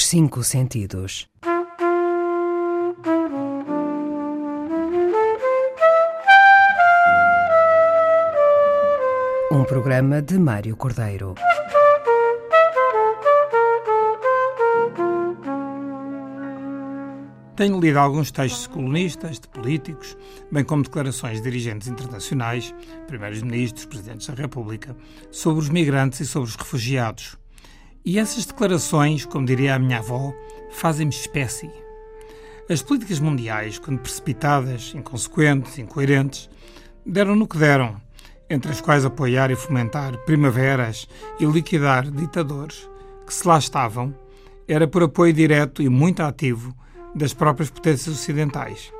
Os 0.00 0.06
cinco 0.06 0.42
sentidos. 0.42 1.28
Um 9.52 9.62
programa 9.64 10.22
de 10.22 10.38
Mário 10.38 10.74
Cordeiro. 10.74 11.34
Tenho 17.54 17.78
lido 17.78 17.98
alguns 17.98 18.30
textos 18.30 18.66
colunistas, 18.68 19.38
de 19.38 19.48
políticos, 19.48 20.16
bem 20.50 20.64
como 20.64 20.82
declarações 20.82 21.42
de 21.42 21.42
dirigentes 21.42 21.88
internacionais, 21.88 22.74
primeiros 23.06 23.42
ministros, 23.42 23.84
presidentes 23.84 24.28
da 24.28 24.34
República, 24.34 24.96
sobre 25.30 25.60
os 25.60 25.68
migrantes 25.68 26.20
e 26.20 26.26
sobre 26.26 26.48
os 26.48 26.56
refugiados. 26.56 27.39
E 28.10 28.18
essas 28.18 28.44
declarações, 28.44 29.24
como 29.24 29.46
diria 29.46 29.76
a 29.76 29.78
minha 29.78 29.98
avó, 29.98 30.34
fazem-me 30.72 31.12
espécie. 31.12 31.70
As 32.68 32.82
políticas 32.82 33.20
mundiais, 33.20 33.78
quando 33.78 34.00
precipitadas, 34.00 34.92
inconsequentes, 34.96 35.78
incoerentes, 35.78 36.50
deram 37.06 37.36
no 37.36 37.46
que 37.46 37.56
deram, 37.56 38.02
entre 38.50 38.72
as 38.72 38.80
quais 38.80 39.04
apoiar 39.04 39.52
e 39.52 39.54
fomentar 39.54 40.18
primaveras 40.24 41.06
e 41.38 41.44
liquidar 41.44 42.10
ditadores 42.10 42.90
que, 43.24 43.32
se 43.32 43.46
lá 43.46 43.56
estavam, 43.56 44.12
era 44.66 44.88
por 44.88 45.04
apoio 45.04 45.32
direto 45.32 45.80
e 45.80 45.88
muito 45.88 46.20
ativo 46.20 46.74
das 47.14 47.32
próprias 47.32 47.70
potências 47.70 48.12
ocidentais, 48.16 48.92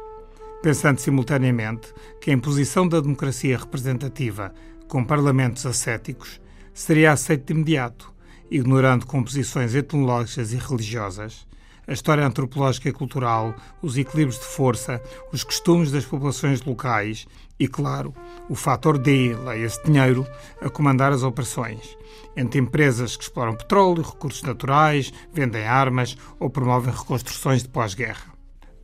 pensando 0.62 1.00
simultaneamente 1.00 1.92
que 2.20 2.30
a 2.30 2.34
imposição 2.34 2.86
da 2.86 3.00
democracia 3.00 3.58
representativa 3.58 4.54
com 4.86 5.04
parlamentos 5.04 5.66
ascéticos 5.66 6.40
seria 6.72 7.10
aceita 7.10 7.46
de 7.46 7.54
imediato, 7.54 8.19
ignorando 8.50 9.06
composições 9.06 9.74
etnológicas 9.74 10.52
e 10.52 10.56
religiosas, 10.56 11.46
a 11.86 11.92
história 11.92 12.26
antropológica 12.26 12.88
e 12.88 12.92
cultural, 12.92 13.54
os 13.82 13.98
equilíbrios 13.98 14.38
de 14.38 14.46
força, 14.46 15.02
os 15.32 15.42
costumes 15.42 15.90
das 15.90 16.04
populações 16.04 16.62
locais 16.62 17.26
e, 17.58 17.66
claro, 17.66 18.14
o 18.48 18.54
fator 18.54 18.96
D, 18.96 19.34
leia-se 19.34 19.82
dinheiro, 19.84 20.26
a 20.60 20.70
comandar 20.70 21.12
as 21.12 21.22
operações, 21.22 21.96
entre 22.36 22.60
empresas 22.60 23.16
que 23.16 23.24
exploram 23.24 23.56
petróleo, 23.56 24.02
recursos 24.02 24.42
naturais, 24.42 25.12
vendem 25.32 25.64
armas 25.66 26.16
ou 26.38 26.48
promovem 26.48 26.94
reconstruções 26.94 27.62
de 27.62 27.68
pós-guerra. 27.68 28.32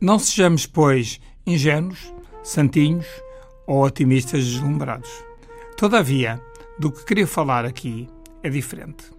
Não 0.01 0.19
sejamos, 0.19 0.65
pois, 0.65 1.19
ingênuos, 1.45 2.13
santinhos 2.43 3.07
ou 3.65 3.83
otimistas 3.83 4.45
deslumbrados. 4.45 5.09
Todavia, 5.75 6.41
do 6.77 6.91
que 6.91 7.05
queria 7.05 7.27
falar 7.27 7.65
aqui 7.65 8.07
é 8.43 8.49
diferente. 8.49 9.16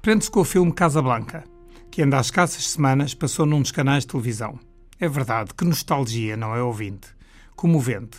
Prende-se 0.00 0.30
com 0.30 0.40
o 0.40 0.44
filme 0.44 0.72
Casablanca, 0.72 1.44
que 1.90 2.02
ainda 2.02 2.18
há 2.18 2.20
escassas 2.20 2.70
semanas 2.70 3.14
passou 3.14 3.44
num 3.44 3.60
dos 3.60 3.72
canais 3.72 4.04
de 4.04 4.08
televisão. 4.08 4.58
É 4.98 5.08
verdade, 5.08 5.52
que 5.52 5.64
nostalgia, 5.64 6.36
não 6.36 6.54
é 6.54 6.62
ouvinte? 6.62 7.08
Comovente. 7.56 8.18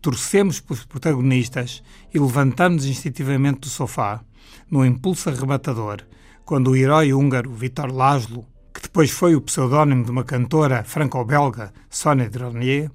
Torcemos 0.00 0.60
pelos 0.60 0.84
protagonistas 0.84 1.82
e 2.12 2.18
levantamos 2.18 2.86
instintivamente 2.86 3.60
do 3.60 3.68
sofá, 3.68 4.22
num 4.70 4.84
impulso 4.84 5.28
arrebatador, 5.28 5.98
quando 6.44 6.70
o 6.70 6.76
herói 6.76 7.12
húngaro 7.12 7.52
Vitor 7.52 7.92
Laszlo, 7.92 8.46
que 8.74 8.80
depois 8.80 9.10
foi 9.10 9.36
o 9.36 9.42
pseudónimo 9.42 10.04
de 10.04 10.10
uma 10.10 10.24
cantora 10.24 10.82
franco-belga, 10.84 11.70
Sonia 11.90 12.30
Dronier, 12.30 12.90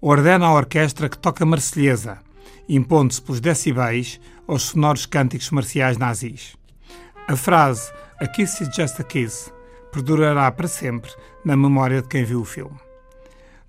ordena 0.00 0.46
à 0.46 0.52
orquestra 0.52 1.08
que 1.08 1.16
toque 1.16 1.44
a 1.44 1.46
Marselhesa, 1.46 2.18
impondo-se 2.68 3.22
pelos 3.22 3.40
decibéis 3.40 4.20
aos 4.48 4.62
sonoros 4.62 5.06
cânticos 5.06 5.50
marciais 5.50 5.96
nazis. 5.96 6.60
A 7.28 7.36
frase 7.36 7.92
A 8.20 8.26
Kiss 8.26 8.60
is 8.60 8.68
Just 8.74 8.98
a 8.98 9.04
Kiss 9.04 9.52
perdurará 9.92 10.50
para 10.50 10.66
sempre 10.66 11.08
na 11.44 11.56
memória 11.56 12.02
de 12.02 12.08
quem 12.08 12.24
viu 12.24 12.40
o 12.40 12.44
filme. 12.44 12.76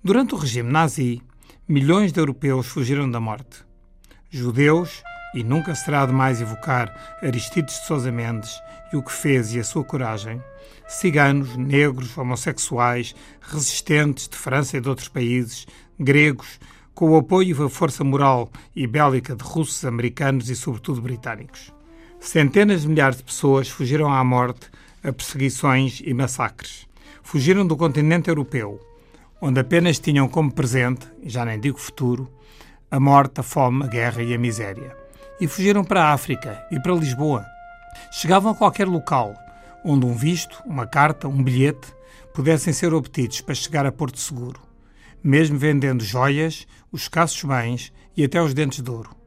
Durante 0.02 0.34
o 0.34 0.36
regime 0.36 0.72
nazi, 0.72 1.22
milhões 1.68 2.12
de 2.12 2.18
europeus 2.18 2.66
fugiram 2.66 3.08
da 3.08 3.20
morte. 3.20 3.64
Judeus, 4.28 5.04
e 5.36 5.44
nunca 5.44 5.72
será 5.76 6.04
demais 6.04 6.40
evocar 6.40 7.16
Aristides 7.22 7.78
de 7.78 7.86
Sousa 7.86 8.10
Mendes 8.10 8.60
e 8.92 8.96
o 8.96 9.02
que 9.02 9.12
fez 9.12 9.54
e 9.54 9.60
a 9.60 9.64
sua 9.64 9.84
coragem, 9.84 10.42
ciganos, 10.88 11.56
negros, 11.56 12.18
homossexuais, 12.18 13.14
resistentes 13.40 14.28
de 14.28 14.36
França 14.36 14.76
e 14.76 14.80
de 14.80 14.88
outros 14.88 15.08
países, 15.08 15.64
gregos, 15.98 16.58
com 16.92 17.10
o 17.10 17.16
apoio 17.16 17.56
e 17.56 17.64
a 17.64 17.68
força 17.68 18.02
moral 18.02 18.50
e 18.74 18.84
bélica 18.84 19.36
de 19.36 19.44
russos, 19.44 19.84
americanos 19.84 20.50
e, 20.50 20.56
sobretudo, 20.56 21.00
britânicos. 21.00 21.72
Centenas 22.24 22.80
de 22.80 22.88
milhares 22.88 23.18
de 23.18 23.22
pessoas 23.22 23.68
fugiram 23.68 24.10
à 24.10 24.24
morte 24.24 24.70
a 25.04 25.12
perseguições 25.12 26.00
e 26.02 26.14
massacres. 26.14 26.88
Fugiram 27.22 27.66
do 27.66 27.76
continente 27.76 28.30
europeu, 28.30 28.80
onde 29.42 29.60
apenas 29.60 29.98
tinham 29.98 30.26
como 30.26 30.50
presente, 30.50 31.06
já 31.22 31.44
nem 31.44 31.60
digo 31.60 31.78
futuro, 31.78 32.26
a 32.90 32.98
morte, 32.98 33.40
a 33.40 33.42
fome, 33.42 33.84
a 33.84 33.86
guerra 33.86 34.22
e 34.22 34.32
a 34.32 34.38
miséria. 34.38 34.96
E 35.38 35.46
fugiram 35.46 35.84
para 35.84 36.04
a 36.04 36.12
África 36.14 36.66
e 36.70 36.80
para 36.80 36.94
Lisboa. 36.94 37.44
Chegavam 38.10 38.52
a 38.52 38.56
qualquer 38.56 38.88
local 38.88 39.34
onde 39.84 40.06
um 40.06 40.14
visto, 40.14 40.62
uma 40.64 40.86
carta, 40.86 41.28
um 41.28 41.42
bilhete 41.42 41.94
pudessem 42.32 42.72
ser 42.72 42.94
obtidos 42.94 43.42
para 43.42 43.54
chegar 43.54 43.84
a 43.84 43.92
Porto 43.92 44.18
Seguro, 44.18 44.60
mesmo 45.22 45.58
vendendo 45.58 46.02
joias, 46.02 46.66
os 46.90 47.02
escassos 47.02 47.44
bens 47.44 47.92
e 48.16 48.24
até 48.24 48.40
os 48.40 48.54
dentes 48.54 48.80
de 48.80 48.90
ouro. 48.90 49.23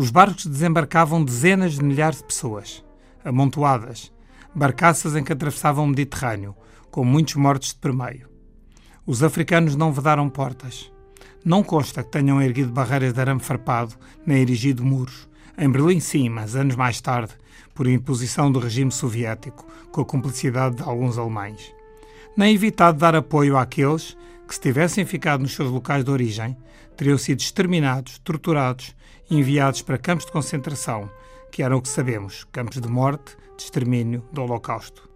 Os 0.00 0.10
barcos 0.10 0.46
desembarcavam 0.46 1.24
dezenas 1.24 1.72
de 1.72 1.82
milhares 1.82 2.18
de 2.18 2.24
pessoas, 2.24 2.84
amontoadas, 3.24 4.12
barcaças 4.54 5.16
em 5.16 5.24
que 5.24 5.32
atravessavam 5.32 5.84
o 5.84 5.88
Mediterrâneo, 5.88 6.54
com 6.88 7.04
muitos 7.04 7.34
mortos 7.34 7.70
de 7.70 7.80
permeio. 7.80 8.28
Os 9.04 9.24
africanos 9.24 9.74
não 9.74 9.92
vedaram 9.92 10.30
portas. 10.30 10.88
Não 11.44 11.64
consta 11.64 12.04
que 12.04 12.12
tenham 12.12 12.40
erguido 12.40 12.70
barreiras 12.70 13.12
de 13.12 13.20
arame 13.20 13.40
farpado, 13.40 13.96
nem 14.24 14.38
erigido 14.38 14.84
muros. 14.84 15.28
Em 15.58 15.68
Berlim, 15.68 15.98
sim, 15.98 16.28
mas 16.28 16.54
anos 16.54 16.76
mais 16.76 17.00
tarde, 17.00 17.32
por 17.74 17.88
imposição 17.88 18.52
do 18.52 18.60
regime 18.60 18.92
soviético, 18.92 19.66
com 19.90 20.00
a 20.00 20.04
cumplicidade 20.04 20.76
de 20.76 20.82
alguns 20.84 21.18
alemães. 21.18 21.74
Nem 22.36 22.54
evitado 22.54 22.98
dar 22.98 23.16
apoio 23.16 23.58
àqueles 23.58 24.16
que, 24.48 24.54
se 24.54 24.60
tivessem 24.60 25.04
ficado 25.04 25.42
nos 25.42 25.54
seus 25.54 25.70
locais 25.70 26.02
de 26.02 26.10
origem, 26.10 26.56
teriam 26.96 27.18
sido 27.18 27.40
exterminados, 27.40 28.18
torturados 28.18 28.96
e 29.30 29.36
enviados 29.36 29.82
para 29.82 29.98
campos 29.98 30.24
de 30.24 30.32
concentração, 30.32 31.10
que 31.52 31.62
eram 31.62 31.76
o 31.76 31.82
que 31.82 31.88
sabemos, 31.88 32.44
campos 32.50 32.80
de 32.80 32.88
morte, 32.88 33.36
de 33.56 33.62
extermínio, 33.62 34.24
do 34.32 34.42
Holocausto. 34.42 35.08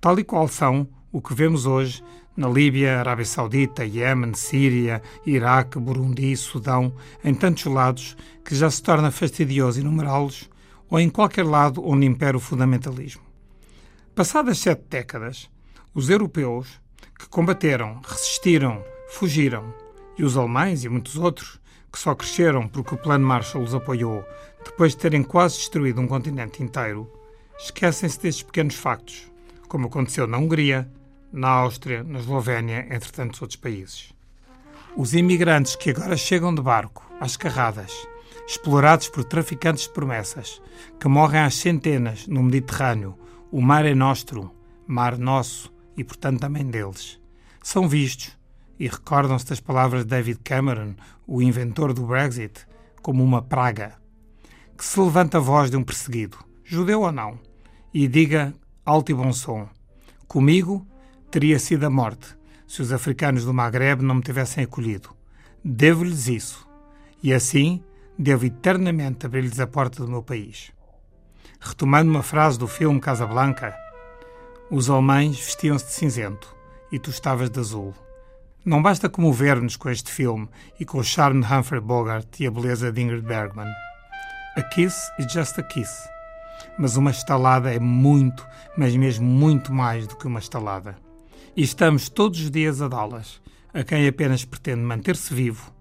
Tal 0.00 0.18
e 0.20 0.24
qual 0.24 0.46
são 0.46 0.88
o 1.10 1.20
que 1.20 1.34
vemos 1.34 1.66
hoje 1.66 2.02
na 2.36 2.48
Líbia, 2.48 3.00
Arábia 3.00 3.24
Saudita, 3.24 3.84
Iémen, 3.84 4.34
Síria, 4.34 5.02
Iraque, 5.24 5.78
Burundi, 5.78 6.36
Sudão, 6.36 6.94
em 7.24 7.34
tantos 7.34 7.64
lados 7.64 8.16
que 8.44 8.54
já 8.54 8.70
se 8.70 8.82
torna 8.82 9.10
fastidioso 9.10 9.80
enumerá-los, 9.80 10.48
ou 10.88 11.00
em 11.00 11.08
qualquer 11.08 11.44
lado 11.44 11.82
onde 11.84 12.06
impera 12.06 12.36
o 12.36 12.40
fundamentalismo. 12.40 13.22
Passadas 14.14 14.58
sete 14.58 14.84
décadas, 14.88 15.50
os 15.92 16.08
europeus, 16.08 16.80
que 17.18 17.28
combateram, 17.28 18.00
resistiram, 18.06 18.84
fugiram, 19.08 19.74
e 20.18 20.24
os 20.24 20.36
alemães 20.36 20.84
e 20.84 20.88
muitos 20.88 21.16
outros, 21.16 21.60
que 21.92 21.98
só 21.98 22.14
cresceram 22.14 22.68
porque 22.68 22.94
o 22.94 22.98
Plano 22.98 23.26
Marshall 23.26 23.64
os 23.64 23.74
apoiou 23.74 24.24
depois 24.64 24.92
de 24.92 24.98
terem 24.98 25.22
quase 25.22 25.56
destruído 25.58 26.00
um 26.00 26.08
continente 26.08 26.62
inteiro, 26.62 27.10
esquecem-se 27.58 28.20
destes 28.20 28.42
pequenos 28.42 28.74
factos, 28.74 29.30
como 29.68 29.86
aconteceu 29.86 30.26
na 30.26 30.38
Hungria, 30.38 30.90
na 31.32 31.48
Áustria, 31.48 32.02
na 32.02 32.18
Eslovénia, 32.18 32.86
entre 32.90 33.12
tantos 33.12 33.40
outros 33.40 33.58
países. 33.58 34.12
Os 34.96 35.14
imigrantes 35.14 35.76
que 35.76 35.90
agora 35.90 36.16
chegam 36.16 36.54
de 36.54 36.62
barco, 36.62 37.06
às 37.20 37.36
carradas, 37.36 37.92
explorados 38.46 39.08
por 39.08 39.24
traficantes 39.24 39.84
de 39.84 39.90
promessas, 39.90 40.60
que 40.98 41.08
morrem 41.08 41.40
às 41.40 41.54
centenas 41.54 42.26
no 42.26 42.42
Mediterrâneo, 42.42 43.16
o 43.50 43.60
mar 43.60 43.84
é 43.84 43.94
nostro, 43.94 44.50
mar 44.86 45.16
nosso 45.16 45.72
e, 45.96 46.04
portanto, 46.04 46.40
também 46.40 46.66
deles, 46.66 47.20
são 47.62 47.88
vistos, 47.88 48.36
e 48.78 48.86
recordam-se 48.86 49.46
das 49.46 49.60
palavras 49.60 50.02
de 50.02 50.10
David 50.10 50.40
Cameron, 50.44 50.94
o 51.26 51.40
inventor 51.40 51.92
do 51.92 52.06
Brexit, 52.06 52.66
como 53.02 53.24
uma 53.24 53.42
praga. 53.42 53.94
Que 54.76 54.84
se 54.84 55.00
levanta 55.00 55.38
a 55.38 55.40
voz 55.40 55.70
de 55.70 55.76
um 55.76 55.82
perseguido, 55.82 56.38
judeu 56.62 57.00
ou 57.02 57.12
não, 57.12 57.38
e 57.92 58.06
diga, 58.06 58.54
alto 58.84 59.10
e 59.10 59.14
bom 59.14 59.32
som: 59.32 59.68
Comigo 60.28 60.86
teria 61.30 61.58
sido 61.58 61.84
a 61.84 61.90
morte 61.90 62.36
se 62.66 62.82
os 62.82 62.92
africanos 62.92 63.44
do 63.44 63.54
Maghreb 63.54 64.02
não 64.02 64.16
me 64.16 64.22
tivessem 64.22 64.64
acolhido. 64.64 65.10
Devo-lhes 65.64 66.28
isso. 66.28 66.66
E 67.22 67.32
assim 67.32 67.82
devo 68.18 68.46
eternamente 68.46 69.26
abrir-lhes 69.26 69.60
a 69.60 69.66
porta 69.66 70.02
do 70.02 70.10
meu 70.10 70.22
país. 70.22 70.72
Retomando 71.60 72.10
uma 72.10 72.22
frase 72.22 72.58
do 72.58 72.66
filme 72.66 73.00
Casablanca, 73.00 73.74
os 74.70 74.90
alemães 74.90 75.38
vestiam-se 75.38 75.86
de 75.86 75.92
cinzento 75.92 76.54
e 76.90 76.98
tu 76.98 77.10
estavas 77.10 77.48
de 77.48 77.60
azul. 77.60 77.94
Não 78.64 78.82
basta 78.82 79.08
comover-nos 79.08 79.76
com 79.76 79.88
este 79.88 80.10
filme 80.10 80.48
e 80.80 80.84
com 80.84 80.98
o 80.98 81.04
charme 81.04 81.44
de 81.44 81.52
Humphrey 81.52 81.80
Bogart 81.80 82.40
e 82.40 82.46
a 82.46 82.50
beleza 82.50 82.90
de 82.90 83.00
Ingrid 83.00 83.24
Bergman. 83.24 83.72
A 84.56 84.62
kiss 84.62 85.08
is 85.20 85.32
just 85.32 85.56
a 85.58 85.62
kiss. 85.62 86.08
Mas 86.76 86.96
uma 86.96 87.12
estalada 87.12 87.72
é 87.72 87.78
muito, 87.78 88.44
mas 88.76 88.96
mesmo 88.96 89.24
muito 89.24 89.72
mais 89.72 90.06
do 90.06 90.16
que 90.16 90.26
uma 90.26 90.40
estalada. 90.40 90.98
E 91.54 91.62
estamos 91.62 92.08
todos 92.08 92.40
os 92.40 92.50
dias 92.50 92.82
a 92.82 92.88
dá-las, 92.88 93.40
a 93.72 93.84
quem 93.84 94.08
apenas 94.08 94.44
pretende 94.44 94.82
manter-se 94.82 95.32
vivo, 95.32 95.72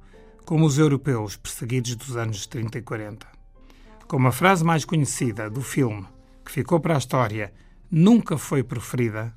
como 0.46 0.64
os 0.64 0.78
europeus 0.78 1.36
perseguidos 1.36 1.96
dos 1.96 2.16
anos 2.16 2.46
30 2.46 2.78
e 2.78 2.82
40. 2.84 3.28
Como 4.08 4.28
a 4.28 4.32
frase 4.32 4.64
mais 4.64 4.86
conhecida 4.86 5.50
do 5.50 5.62
filme, 5.62 6.06
que 6.46 6.52
ficou 6.52 6.80
para 6.80 6.94
a 6.94 7.00
história, 7.00 7.52
nunca 7.92 8.38
foi 8.38 8.64
proferida, 8.64 9.34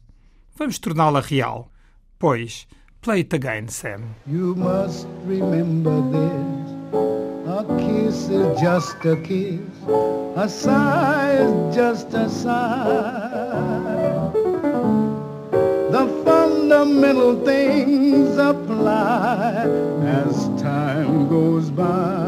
vamos 0.56 0.78
torná-la 0.78 1.20
real. 1.20 1.68
Pois, 2.18 2.66
play 3.00 3.20
it 3.20 3.34
again, 3.34 3.68
Sam. 3.68 4.14
You 4.26 4.54
must 4.56 5.06
remember 5.26 6.00
this. 6.10 6.78
A 7.48 7.64
kiss 7.78 8.28
is 8.28 8.60
just 8.60 9.04
a 9.04 9.16
kiss. 9.16 9.60
A 10.36 10.48
sigh 10.48 11.38
is 11.40 11.74
just 11.74 12.12
a 12.14 12.28
sigh. 12.28 14.30
The 15.90 16.06
fundamental 16.24 17.44
things 17.44 18.36
apply 18.36 19.64
as 20.04 20.48
time 20.60 21.28
goes 21.28 21.70
by. 21.70 22.27